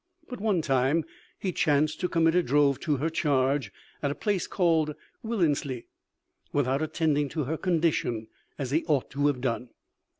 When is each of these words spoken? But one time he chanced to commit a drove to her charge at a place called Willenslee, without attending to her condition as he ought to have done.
But 0.27 0.41
one 0.41 0.63
time 0.63 1.03
he 1.37 1.51
chanced 1.51 1.99
to 1.99 2.09
commit 2.09 2.33
a 2.33 2.41
drove 2.41 2.79
to 2.79 2.95
her 2.97 3.09
charge 3.11 3.71
at 4.01 4.09
a 4.09 4.15
place 4.15 4.47
called 4.47 4.95
Willenslee, 5.23 5.85
without 6.51 6.81
attending 6.81 7.29
to 7.29 7.43
her 7.43 7.55
condition 7.55 8.25
as 8.57 8.71
he 8.71 8.83
ought 8.85 9.11
to 9.11 9.27
have 9.27 9.41
done. 9.41 9.69